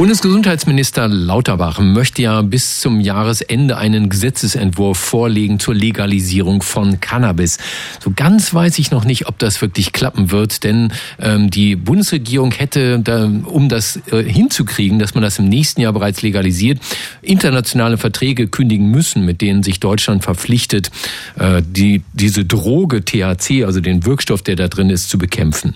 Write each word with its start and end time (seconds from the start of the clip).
Bundesgesundheitsminister 0.00 1.08
Lauterbach 1.08 1.78
möchte 1.78 2.22
ja 2.22 2.40
bis 2.40 2.80
zum 2.80 3.00
Jahresende 3.00 3.76
einen 3.76 4.08
Gesetzesentwurf 4.08 4.96
vorlegen 4.96 5.60
zur 5.60 5.74
Legalisierung 5.74 6.62
von 6.62 7.00
Cannabis. 7.00 7.58
So 8.02 8.10
ganz 8.16 8.54
weiß 8.54 8.78
ich 8.78 8.90
noch 8.90 9.04
nicht, 9.04 9.28
ob 9.28 9.38
das 9.38 9.60
wirklich 9.60 9.92
klappen 9.92 10.30
wird, 10.30 10.64
denn 10.64 10.90
ähm, 11.18 11.50
die 11.50 11.76
Bundesregierung 11.76 12.50
hätte, 12.50 13.00
da, 13.00 13.24
um 13.26 13.68
das 13.68 14.00
äh, 14.10 14.22
hinzukriegen, 14.22 14.98
dass 14.98 15.12
man 15.12 15.22
das 15.22 15.38
im 15.38 15.50
nächsten 15.50 15.82
Jahr 15.82 15.92
bereits 15.92 16.22
legalisiert, 16.22 16.78
internationale 17.20 17.98
Verträge 17.98 18.48
kündigen 18.48 18.90
müssen, 18.90 19.26
mit 19.26 19.42
denen 19.42 19.62
sich 19.62 19.80
Deutschland 19.80 20.24
verpflichtet, 20.24 20.90
äh, 21.38 21.60
die, 21.62 22.00
diese 22.14 22.46
Droge 22.46 23.04
THC, 23.04 23.64
also 23.66 23.80
den 23.80 24.06
Wirkstoff, 24.06 24.40
der 24.40 24.56
da 24.56 24.68
drin 24.68 24.88
ist, 24.88 25.10
zu 25.10 25.18
bekämpfen. 25.18 25.74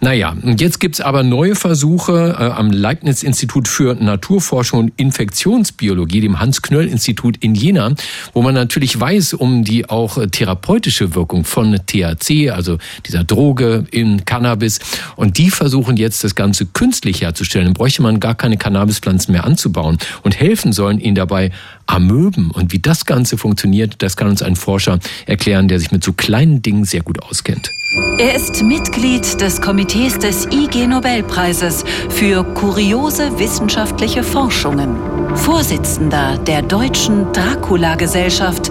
Naja, 0.00 0.36
jetzt 0.56 0.78
gibt's 0.78 1.00
aber 1.00 1.24
neue 1.24 1.56
Versuche 1.56 2.36
äh, 2.38 2.44
am 2.44 2.70
Leibniz-Institut 2.70 3.55
Institut 3.56 3.68
für 3.68 3.94
Naturforschung 3.94 4.80
und 4.80 4.92
Infektionsbiologie, 4.98 6.20
dem 6.20 6.40
Hans-Knöll-Institut 6.40 7.38
in 7.38 7.54
Jena, 7.54 7.94
wo 8.34 8.42
man 8.42 8.54
natürlich 8.54 9.00
weiß 9.00 9.32
um 9.32 9.64
die 9.64 9.88
auch 9.88 10.18
therapeutische 10.30 11.14
Wirkung 11.14 11.44
von 11.44 11.78
THC, 11.86 12.50
also 12.50 12.76
dieser 13.06 13.24
Droge 13.24 13.86
im 13.92 14.26
Cannabis. 14.26 14.78
Und 15.16 15.38
die 15.38 15.48
versuchen 15.48 15.96
jetzt 15.96 16.22
das 16.22 16.34
Ganze 16.34 16.66
künstlich 16.66 17.22
herzustellen. 17.22 17.64
Dann 17.64 17.74
bräuchte 17.74 18.02
man 18.02 18.20
gar 18.20 18.34
keine 18.34 18.58
Cannabispflanzen 18.58 19.32
mehr 19.32 19.44
anzubauen 19.44 19.96
und 20.22 20.38
helfen 20.38 20.74
sollen 20.74 21.00
ihnen 21.00 21.14
dabei 21.14 21.50
Amöben. 21.86 22.50
Und 22.50 22.72
wie 22.72 22.78
das 22.78 23.06
Ganze 23.06 23.38
funktioniert, 23.38 23.96
das 23.98 24.16
kann 24.16 24.28
uns 24.28 24.42
ein 24.42 24.56
Forscher 24.56 24.98
erklären, 25.26 25.68
der 25.68 25.78
sich 25.78 25.92
mit 25.92 26.04
so 26.04 26.12
kleinen 26.12 26.62
Dingen 26.62 26.84
sehr 26.84 27.02
gut 27.02 27.22
auskennt. 27.22 27.70
Er 28.18 28.34
ist 28.34 28.62
Mitglied 28.62 29.40
des 29.40 29.60
Komitees 29.60 30.18
des 30.18 30.46
IG 30.46 30.86
Nobelpreises 30.86 31.84
für 32.08 32.44
kuriose 32.44 33.38
wissenschaftliche 33.38 34.22
Forschungen, 34.22 34.96
Vorsitzender 35.36 36.36
der 36.38 36.62
Deutschen 36.62 37.32
Dracula-Gesellschaft 37.32 38.70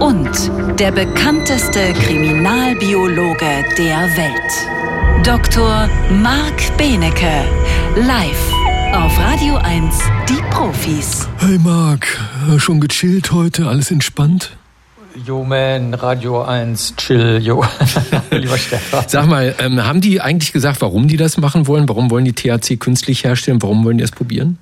und 0.00 0.30
der 0.78 0.92
bekannteste 0.92 1.92
Kriminalbiologe 1.92 3.64
der 3.78 4.16
Welt. 4.16 5.26
Dr. 5.26 5.88
Marc 6.22 6.76
Benecke, 6.76 7.44
live 7.96 8.52
auf 8.92 9.18
Radio 9.18 9.56
1, 9.56 9.94
die 10.28 10.42
Profis. 10.50 11.28
Hey 11.38 11.58
Marc, 11.58 12.06
schon 12.58 12.80
gechillt 12.80 13.32
heute, 13.32 13.66
alles 13.66 13.90
entspannt? 13.90 14.56
Jo 15.24 15.44
man, 15.44 15.94
Radio 15.94 16.42
1, 16.42 16.94
chill, 16.96 17.40
jo. 17.42 17.64
Lieber 18.30 18.58
Stefan. 18.58 19.04
Sag 19.08 19.26
mal, 19.26 19.54
ähm, 19.58 19.82
haben 19.84 20.00
die 20.00 20.20
eigentlich 20.20 20.52
gesagt, 20.52 20.82
warum 20.82 21.08
die 21.08 21.16
das 21.16 21.38
machen 21.38 21.66
wollen? 21.66 21.88
Warum 21.88 22.10
wollen 22.10 22.26
die 22.26 22.34
THC 22.34 22.78
künstlich 22.78 23.24
herstellen? 23.24 23.62
Warum 23.62 23.84
wollen 23.84 23.96
die 23.96 24.04
es 24.04 24.10
probieren? 24.10 24.58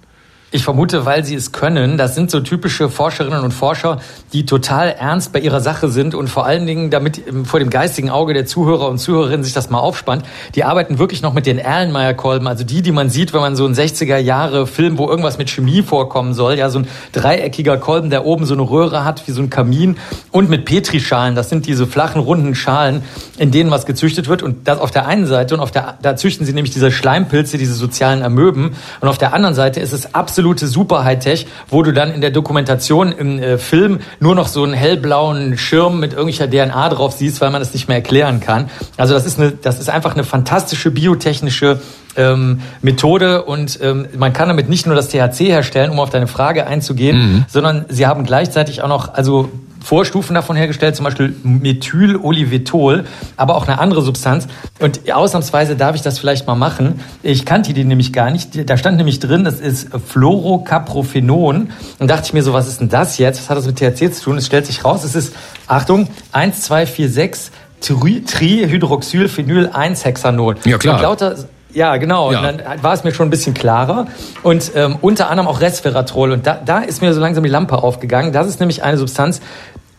Ich 0.54 0.62
vermute, 0.62 1.04
weil 1.04 1.24
sie 1.24 1.34
es 1.34 1.50
können. 1.50 1.98
Das 1.98 2.14
sind 2.14 2.30
so 2.30 2.38
typische 2.38 2.88
Forscherinnen 2.88 3.42
und 3.42 3.50
Forscher, 3.50 3.98
die 4.32 4.46
total 4.46 4.90
ernst 4.90 5.32
bei 5.32 5.40
ihrer 5.40 5.60
Sache 5.60 5.88
sind 5.88 6.14
und 6.14 6.28
vor 6.28 6.46
allen 6.46 6.64
Dingen, 6.64 6.90
damit 6.90 7.22
vor 7.42 7.58
dem 7.58 7.70
geistigen 7.70 8.08
Auge 8.08 8.34
der 8.34 8.46
Zuhörer 8.46 8.88
und 8.88 8.98
Zuhörerinnen 8.98 9.42
sich 9.42 9.52
das 9.52 9.68
mal 9.68 9.80
aufspannt, 9.80 10.24
die 10.54 10.62
arbeiten 10.62 11.00
wirklich 11.00 11.22
noch 11.22 11.32
mit 11.32 11.46
den 11.46 11.58
Erlenmeyer-Kolben, 11.58 12.46
also 12.46 12.62
die, 12.62 12.82
die 12.82 12.92
man 12.92 13.10
sieht, 13.10 13.34
wenn 13.34 13.40
man 13.40 13.56
so 13.56 13.64
einen 13.64 13.74
60er-Jahre-Film, 13.74 14.96
wo 14.96 15.08
irgendwas 15.08 15.38
mit 15.38 15.50
Chemie 15.50 15.82
vorkommen 15.82 16.34
soll, 16.34 16.56
ja, 16.56 16.70
so 16.70 16.78
ein 16.78 16.86
dreieckiger 17.10 17.76
Kolben, 17.76 18.10
der 18.10 18.24
oben 18.24 18.46
so 18.46 18.54
eine 18.54 18.62
Röhre 18.62 19.04
hat, 19.04 19.26
wie 19.26 19.32
so 19.32 19.42
ein 19.42 19.50
Kamin 19.50 19.96
und 20.30 20.50
mit 20.50 20.66
Petrischalen. 20.66 21.34
Das 21.34 21.50
sind 21.50 21.66
diese 21.66 21.88
flachen, 21.88 22.20
runden 22.20 22.54
Schalen, 22.54 23.02
in 23.38 23.50
denen 23.50 23.72
was 23.72 23.86
gezüchtet 23.86 24.28
wird 24.28 24.44
und 24.44 24.68
das 24.68 24.78
auf 24.78 24.92
der 24.92 25.08
einen 25.08 25.26
Seite 25.26 25.54
und 25.54 25.60
auf 25.60 25.72
der, 25.72 25.98
da 26.00 26.14
züchten 26.14 26.46
sie 26.46 26.52
nämlich 26.52 26.72
diese 26.72 26.92
Schleimpilze, 26.92 27.58
diese 27.58 27.74
sozialen 27.74 28.22
Amöben 28.22 28.76
und 29.00 29.08
auf 29.08 29.18
der 29.18 29.34
anderen 29.34 29.56
Seite 29.56 29.80
ist 29.80 29.92
es 29.92 30.14
absolut 30.14 30.43
absolute 30.44 30.66
super 30.66 31.04
Hightech, 31.04 31.46
wo 31.70 31.82
du 31.82 31.92
dann 31.92 32.12
in 32.12 32.20
der 32.20 32.30
Dokumentation 32.30 33.12
im 33.12 33.38
äh, 33.38 33.56
Film 33.56 34.00
nur 34.20 34.34
noch 34.34 34.46
so 34.46 34.62
einen 34.62 34.74
hellblauen 34.74 35.56
Schirm 35.56 36.00
mit 36.00 36.12
irgendwelcher 36.12 36.50
DNA 36.50 36.90
drauf 36.90 37.14
siehst, 37.14 37.40
weil 37.40 37.50
man 37.50 37.62
das 37.62 37.72
nicht 37.72 37.88
mehr 37.88 37.96
erklären 37.96 38.40
kann. 38.40 38.68
Also 38.98 39.14
das 39.14 39.24
ist 39.24 39.40
eine, 39.40 39.52
das 39.52 39.80
ist 39.80 39.88
einfach 39.88 40.12
eine 40.12 40.22
fantastische 40.22 40.90
biotechnische 40.90 41.80
ähm, 42.16 42.60
Methode 42.82 43.44
und 43.44 43.78
ähm, 43.82 44.06
man 44.18 44.34
kann 44.34 44.48
damit 44.48 44.68
nicht 44.68 44.86
nur 44.86 44.94
das 44.94 45.08
THC 45.08 45.46
herstellen, 45.46 45.90
um 45.90 45.98
auf 45.98 46.10
deine 46.10 46.26
Frage 46.26 46.66
einzugehen, 46.66 47.16
mhm. 47.16 47.44
sondern 47.48 47.86
sie 47.88 48.06
haben 48.06 48.24
gleichzeitig 48.24 48.82
auch 48.82 48.88
noch 48.88 49.14
also 49.14 49.50
Vorstufen 49.84 50.34
davon 50.34 50.56
hergestellt, 50.56 50.96
zum 50.96 51.04
Beispiel 51.04 51.36
Methylolivetol, 51.42 53.04
aber 53.36 53.54
auch 53.54 53.68
eine 53.68 53.78
andere 53.78 54.00
Substanz. 54.00 54.48
Und 54.80 55.12
ausnahmsweise 55.12 55.76
darf 55.76 55.94
ich 55.94 56.00
das 56.00 56.18
vielleicht 56.18 56.46
mal 56.46 56.54
machen. 56.54 57.00
Ich 57.22 57.44
kannte 57.44 57.74
die 57.74 57.84
nämlich 57.84 58.14
gar 58.14 58.30
nicht. 58.30 58.70
Da 58.70 58.78
stand 58.78 58.96
nämlich 58.96 59.20
drin, 59.20 59.44
das 59.44 59.60
ist 59.60 59.90
Fluorocaprophenon. 60.08 61.68
Und 61.98 62.10
dachte 62.10 62.22
ich 62.24 62.32
mir 62.32 62.42
so, 62.42 62.54
was 62.54 62.66
ist 62.66 62.80
denn 62.80 62.88
das 62.88 63.18
jetzt? 63.18 63.42
Was 63.42 63.50
hat 63.50 63.58
das 63.58 63.66
mit 63.66 63.76
THC 63.76 64.14
zu 64.14 64.24
tun? 64.24 64.38
Es 64.38 64.46
stellt 64.46 64.64
sich 64.64 64.86
raus, 64.86 65.04
es 65.04 65.14
ist, 65.14 65.36
Achtung, 65.66 66.08
1, 66.32 66.62
2, 66.62 66.86
4, 66.86 67.10
6 67.10 67.50
Trihydroxylphenyl-1-Hexanol. 67.82 70.56
Ja, 70.64 70.78
klar. 70.78 70.96
Und 70.96 71.02
lauter 71.02 71.36
ja, 71.74 71.96
genau. 71.96 72.32
Ja. 72.32 72.38
Und 72.38 72.44
dann 72.44 72.82
war 72.82 72.94
es 72.94 73.04
mir 73.04 73.12
schon 73.12 73.26
ein 73.26 73.30
bisschen 73.30 73.52
klarer. 73.52 74.06
Und 74.42 74.72
ähm, 74.74 74.96
unter 75.00 75.28
anderem 75.28 75.48
auch 75.48 75.60
Resveratrol. 75.60 76.32
Und 76.32 76.46
da, 76.46 76.58
da 76.64 76.78
ist 76.78 77.02
mir 77.02 77.12
so 77.12 77.20
langsam 77.20 77.42
die 77.42 77.50
Lampe 77.50 77.82
aufgegangen. 77.82 78.32
Das 78.32 78.46
ist 78.46 78.60
nämlich 78.60 78.84
eine 78.84 78.96
Substanz, 78.96 79.40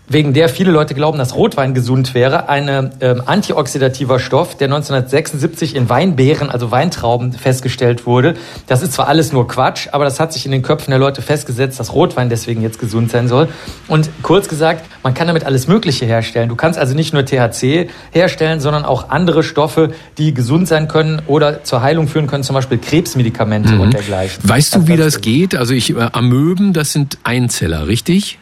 wegen 0.08 0.34
der 0.34 0.50
viele 0.50 0.72
Leute 0.72 0.94
glauben, 0.94 1.18
dass 1.18 1.36
Rotwein 1.36 1.74
gesund 1.74 2.14
wäre, 2.14 2.50
ein 2.50 2.92
ähm, 3.02 3.24
antioxidativer 3.26 4.20
Stoff, 4.20 4.56
der 4.56 4.68
1976 4.68 5.76
in 5.76 5.90
Weinbeeren, 5.90 6.50
also 6.50 6.72
Weintrauben, 6.72 7.34
festgestellt 7.34 8.06
wurde. 8.06 8.36
Das 8.68 8.82
ist 8.82 8.94
zwar 8.94 9.08
alles 9.08 9.34
nur 9.34 9.48
Quatsch, 9.48 9.88
aber 9.92 10.06
das 10.06 10.20
hat 10.20 10.34
sich 10.34 10.46
in 10.46 10.52
den 10.52 10.62
Köpfen 10.62 10.92
der 10.92 11.00
Leute 11.00 11.22
festgesetzt, 11.22 11.80
dass 11.80 11.94
Rotwein 11.94 12.30
deswegen 12.30 12.62
jetzt 12.62 12.80
gesund 12.80 13.12
sein 13.12 13.28
soll. 13.28 13.48
Und 13.88 14.10
kurz 14.22 14.48
gesagt, 14.48 14.86
man 15.04 15.14
kann 15.14 15.28
damit 15.28 15.44
alles 15.44 15.68
Mögliche 15.68 16.06
herstellen. 16.06 16.50
Du 16.50 16.56
kannst 16.56 16.78
also 16.78 16.96
nicht 16.96 17.14
nur 17.14 17.26
THC 17.26 17.90
herstellen, 18.12 18.60
sondern 18.60 18.86
auch 18.86 19.10
andere 19.10 19.44
Stoffe, 19.44 19.94
die 20.18 20.34
gesund 20.34 20.68
sein 20.68 20.88
können 20.88 21.22
oder 21.28 21.64
zur 21.64 21.82
Heilung 21.82 22.08
führen 22.08 22.28
können, 22.28 22.44
zum 22.44 22.54
Beispiel 22.54 22.78
Krebsmedikamente 22.78 23.74
mhm. 23.74 23.82
und 23.82 23.94
dergleichen. 23.94 24.48
Weißt 24.48 24.76
du, 24.76 24.88
wie 24.88 24.98
das 24.98 25.22
geht? 25.22 25.56
Also 25.56 25.74
ich, 25.74 25.96
äh, 25.96 26.10
Amöben, 26.12 26.74
das 26.74 26.94
sind 26.94 27.18
Einzeller, 27.24 27.88
richtig? 27.88 28.40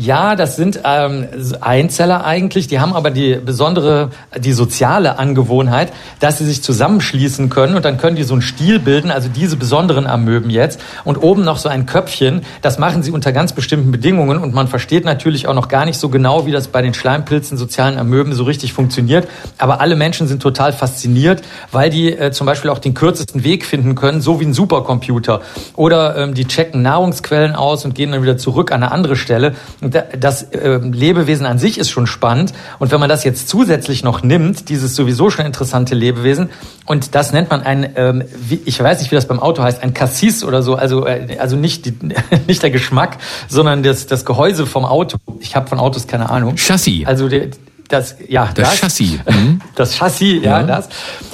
Ja, 0.00 0.36
das 0.36 0.54
sind 0.54 0.78
ähm, 0.84 1.26
Einzeller 1.60 2.24
eigentlich. 2.24 2.68
Die 2.68 2.78
haben 2.78 2.92
aber 2.92 3.10
die 3.10 3.34
besondere, 3.34 4.10
die 4.38 4.52
soziale 4.52 5.18
Angewohnheit, 5.18 5.92
dass 6.20 6.38
sie 6.38 6.44
sich 6.44 6.62
zusammenschließen 6.62 7.48
können 7.48 7.74
und 7.74 7.84
dann 7.84 7.98
können 7.98 8.14
die 8.14 8.22
so 8.22 8.34
einen 8.34 8.42
Stiel 8.42 8.78
bilden, 8.78 9.10
also 9.10 9.28
diese 9.28 9.56
besonderen 9.56 10.06
Amöben 10.06 10.50
jetzt. 10.50 10.80
Und 11.02 11.16
oben 11.16 11.42
noch 11.42 11.56
so 11.56 11.68
ein 11.68 11.84
Köpfchen. 11.84 12.42
Das 12.62 12.78
machen 12.78 13.02
sie 13.02 13.10
unter 13.10 13.32
ganz 13.32 13.52
bestimmten 13.54 13.90
Bedingungen 13.90 14.38
und 14.38 14.54
man 14.54 14.68
versteht 14.68 15.04
natürlich 15.04 15.48
auch 15.48 15.54
noch 15.54 15.66
gar 15.66 15.84
nicht 15.84 15.98
so 15.98 16.10
genau, 16.10 16.46
wie 16.46 16.52
das 16.52 16.68
bei 16.68 16.80
den 16.80 16.94
Schleimpilzen, 16.94 17.58
sozialen 17.58 17.98
Amöben 17.98 18.34
so 18.34 18.44
richtig 18.44 18.74
funktioniert. 18.74 19.26
Aber 19.58 19.80
alle 19.80 19.96
Menschen 19.96 20.28
sind 20.28 20.40
total 20.40 20.72
fasziniert, 20.72 21.42
weil 21.72 21.90
die 21.90 22.12
äh, 22.12 22.30
zum 22.30 22.46
Beispiel 22.46 22.70
auch 22.70 22.78
den 22.78 22.94
kürzesten 22.94 23.42
Weg 23.42 23.64
finden 23.64 23.96
können, 23.96 24.20
so 24.20 24.38
wie 24.38 24.44
ein 24.44 24.54
Supercomputer. 24.54 25.40
Oder 25.74 26.16
ähm, 26.18 26.34
die 26.34 26.46
checken 26.46 26.82
Nahrungsquellen 26.82 27.56
aus 27.56 27.84
und 27.84 27.96
gehen 27.96 28.12
dann 28.12 28.22
wieder 28.22 28.38
zurück 28.38 28.70
an 28.70 28.84
eine 28.84 28.92
andere 28.92 29.16
Stelle 29.16 29.56
das 29.90 30.42
äh, 30.42 30.78
Lebewesen 30.78 31.46
an 31.46 31.58
sich 31.58 31.78
ist 31.78 31.90
schon 31.90 32.06
spannend. 32.06 32.52
Und 32.78 32.90
wenn 32.90 33.00
man 33.00 33.08
das 33.08 33.24
jetzt 33.24 33.48
zusätzlich 33.48 34.02
noch 34.02 34.22
nimmt, 34.22 34.68
dieses 34.68 34.94
sowieso 34.94 35.30
schon 35.30 35.46
interessante 35.46 35.94
Lebewesen, 35.94 36.50
und 36.86 37.14
das 37.14 37.32
nennt 37.32 37.50
man 37.50 37.62
ein, 37.62 37.92
ähm, 37.96 38.24
wie, 38.36 38.60
ich 38.64 38.82
weiß 38.82 39.00
nicht, 39.00 39.10
wie 39.10 39.14
das 39.14 39.26
beim 39.26 39.40
Auto 39.40 39.62
heißt, 39.62 39.82
ein 39.82 39.94
Cassis 39.94 40.44
oder 40.44 40.62
so, 40.62 40.74
also, 40.74 41.06
äh, 41.06 41.36
also 41.38 41.56
nicht, 41.56 41.86
die, 41.86 41.94
nicht 42.46 42.62
der 42.62 42.70
Geschmack, 42.70 43.18
sondern 43.48 43.82
das, 43.82 44.06
das 44.06 44.24
Gehäuse 44.24 44.66
vom 44.66 44.84
Auto. 44.84 45.18
Ich 45.40 45.56
habe 45.56 45.68
von 45.68 45.78
Autos 45.78 46.06
keine 46.06 46.30
Ahnung. 46.30 46.56
Chassis. 46.56 47.06
Also 47.06 47.28
der, 47.28 47.48
das, 47.88 48.16
ja, 48.28 48.50
das, 48.54 48.70
das 48.70 48.80
Chassis. 48.80 49.18
Mhm. 49.28 49.60
Das 49.74 49.96
Chassis, 49.96 50.42
ja, 50.42 50.60
ja, 50.60 50.62
das. 50.62 50.88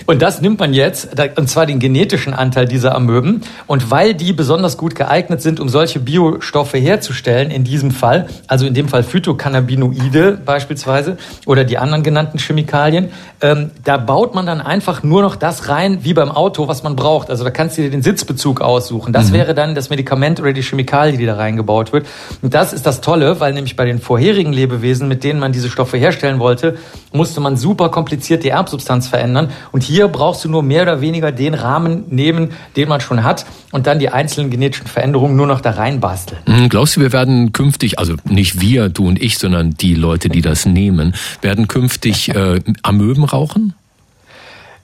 Und 0.07 0.21
das 0.21 0.41
nimmt 0.41 0.61
man 0.61 0.75
jetzt, 0.75 1.09
und 1.37 1.49
zwar 1.49 1.67
den 1.67 1.79
genetischen 1.79 2.35
Anteil 2.35 2.67
dieser 2.67 2.95
Amöben. 2.95 3.43
Und 3.67 3.91
weil 3.91 4.15
die 4.15 4.33
besonders 4.33 4.77
gut 4.77 4.95
geeignet 4.95 5.41
sind, 5.41 5.61
um 5.61 5.69
solche 5.69 5.99
Biostoffe 5.99 6.79
herzustellen, 6.79 7.51
in 7.51 7.65
diesem 7.65 7.91
Fall, 7.91 8.27
also 8.47 8.67
in 8.67 8.75
dem 8.75 8.89
Fall 8.89 9.03
Phytocannabinoide 9.03 10.39
beispielsweise 10.45 11.17
oder 11.47 11.65
die 11.65 11.79
anderen 11.79 12.03
genannten 12.03 12.39
Chemikalien, 12.39 13.11
ähm, 13.41 13.71
da 13.85 13.97
baut 13.97 14.35
man 14.35 14.47
dann 14.47 14.61
einfach 14.61 15.03
nur 15.03 15.23
noch 15.23 15.37
das 15.37 15.69
rein, 15.69 16.01
wie 16.03 16.13
beim 16.13 16.31
Auto, 16.31 16.69
was 16.69 16.83
man 16.83 16.97
braucht. 16.97 17.31
Also 17.31 17.45
da 17.45 17.51
kannst 17.51 17.79
du 17.79 17.83
dir 17.83 17.91
den 17.91 18.03
Sitzbezug 18.03 18.61
aussuchen. 18.61 19.13
Das 19.13 19.31
mhm. 19.31 19.35
wäre 19.35 19.55
dann 19.55 19.75
das 19.75 19.89
Medikament 19.89 20.41
oder 20.41 20.53
die 20.53 20.63
Chemikalie, 20.63 21.17
die 21.17 21.27
da 21.27 21.37
reingebaut 21.37 21.93
wird. 21.93 22.07
Und 22.43 22.53
das 22.53 22.73
ist 22.73 22.85
das 22.85 23.01
Tolle, 23.01 23.41
weil 23.41 23.55
nämlich 23.55 23.77
bei 23.77 23.87
den 23.87 24.01
vorherigen 24.01 24.53
Lebewesen, 24.53 25.09
mit 25.09 25.25
denen 25.25 25.41
man 25.41 25.53
diese 25.53 25.71
Stoffe 25.71 25.97
herstellen 25.97 26.41
wollte, 26.41 26.77
musste 27.13 27.41
man 27.41 27.57
super 27.57 27.89
kompliziert 27.89 28.45
die 28.45 28.49
Erbsubstanz 28.51 29.09
verändern. 29.09 29.51
Und 29.73 29.83
hier 29.83 29.94
brauchst 30.09 30.45
du 30.45 30.49
nur 30.49 30.63
mehr 30.63 30.83
oder 30.83 31.01
weniger 31.01 31.33
den 31.33 31.55
Rahmen 31.55 32.05
nehmen, 32.09 32.51
den 32.77 32.89
man 32.89 33.01
schon 33.01 33.23
hat 33.23 33.47
und 33.73 33.87
dann 33.87 33.99
die 33.99 34.11
einzelnen 34.11 34.51
genetischen 34.51 34.87
Veränderungen 34.87 35.37
nur 35.37 35.47
noch 35.47 35.61
da 35.61 35.71
reinbasteln. 35.71 36.41
Mhm, 36.47 36.69
glaubst 36.69 36.97
du, 36.97 37.01
wir 37.01 37.13
werden 37.13 37.53
künftig, 37.53 37.99
also 37.99 38.15
nicht 38.29 38.61
wir, 38.61 38.89
du 38.89 39.07
und 39.09 39.23
ich, 39.23 39.39
sondern 39.39 39.71
die 39.71 39.95
Leute, 39.95 40.29
die 40.29 40.43
das 40.43 40.67
nehmen, 40.67 41.15
werden 41.43 41.69
künftig 41.69 42.35
äh, 42.35 42.61
Amöben 42.83 43.25
rauchen? 43.25 43.75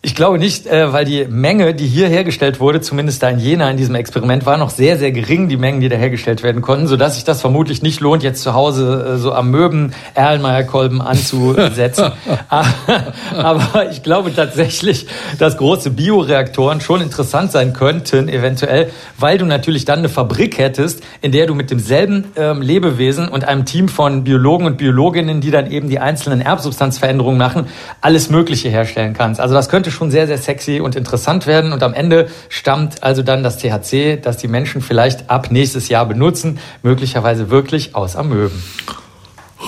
Ich 0.02 0.14
glaube 0.14 0.38
nicht, 0.38 0.66
äh, 0.66 0.94
weil 0.94 1.04
die 1.04 1.26
Menge, 1.26 1.74
die 1.74 1.86
hier 1.86 2.08
hergestellt 2.08 2.58
wurde, 2.58 2.80
zumindest 2.80 3.22
da 3.22 3.28
in 3.28 3.38
Jena 3.38 3.70
in 3.70 3.76
diesem 3.76 3.94
Experiment, 3.94 4.46
war 4.46 4.56
noch 4.56 4.70
sehr, 4.70 4.96
sehr 4.96 5.12
gering, 5.12 5.50
die 5.50 5.58
Mengen, 5.58 5.82
die 5.82 5.90
da 5.90 5.96
hergestellt 5.96 6.42
werden 6.42 6.62
konnten, 6.62 6.86
sodass 6.86 7.16
sich 7.16 7.24
das 7.24 7.42
vermutlich 7.42 7.82
nicht 7.82 8.00
lohnt, 8.00 8.22
jetzt 8.22 8.42
zu 8.42 8.54
Hause 8.54 9.16
äh, 9.16 9.18
so 9.18 9.34
am 9.34 9.50
Möben 9.50 9.92
Erlenmeyer-Kolben 10.14 11.02
anzusetzen. 11.02 12.12
Aber 13.36 13.90
ich 13.90 14.02
glaube 14.02 14.34
tatsächlich, 14.34 15.06
dass 15.38 15.58
große 15.58 15.90
Bioreaktoren 15.90 16.80
schon 16.80 17.02
interessant 17.02 17.52
sein 17.52 17.74
könnten, 17.74 18.30
eventuell, 18.30 18.90
weil 19.18 19.36
du 19.36 19.44
natürlich 19.44 19.84
dann 19.84 19.98
eine 19.98 20.08
Fabrik 20.08 20.56
hättest, 20.56 21.02
in 21.20 21.30
der 21.30 21.46
du 21.46 21.54
mit 21.54 21.70
demselben 21.70 22.24
ähm, 22.36 22.62
Lebewesen 22.62 23.28
und 23.28 23.44
einem 23.44 23.66
Team 23.66 23.86
von 23.88 24.24
Biologen 24.24 24.64
und 24.64 24.78
Biologinnen, 24.78 25.42
die 25.42 25.50
dann 25.50 25.70
eben 25.70 25.90
die 25.90 25.98
einzelnen 25.98 26.40
Erbsubstanzveränderungen 26.40 27.36
machen, 27.36 27.66
alles 28.00 28.30
Mögliche 28.30 28.70
herstellen 28.70 29.12
kannst. 29.12 29.42
Also 29.42 29.54
das 29.54 29.68
könnte 29.68 29.89
könnte 29.90 29.96
schon 29.96 30.10
sehr, 30.10 30.26
sehr 30.26 30.38
sexy 30.38 30.80
und 30.80 30.96
interessant 30.96 31.46
werden. 31.46 31.72
Und 31.72 31.82
am 31.82 31.94
Ende 31.94 32.28
stammt 32.48 33.02
also 33.02 33.22
dann 33.22 33.42
das 33.42 33.58
THC, 33.58 34.16
das 34.20 34.36
die 34.36 34.48
Menschen 34.48 34.80
vielleicht 34.80 35.28
ab 35.28 35.50
nächstes 35.50 35.88
Jahr 35.88 36.06
benutzen, 36.06 36.58
möglicherweise 36.82 37.50
wirklich 37.50 37.94
aus 37.94 38.16
Amöben. 38.16 38.62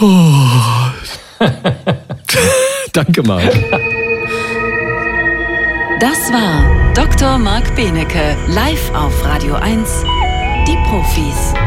Oh. 0.00 0.08
Danke, 2.92 3.22
Marc. 3.22 3.52
Das 6.00 6.32
war 6.32 6.94
Dr. 6.94 7.38
Marc 7.38 7.74
Benecke, 7.76 8.36
live 8.48 8.92
auf 8.94 9.24
Radio 9.24 9.54
1, 9.54 10.04
die 10.66 10.76
Profis. 10.88 11.61